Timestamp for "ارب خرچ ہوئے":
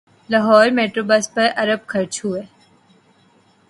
1.57-2.41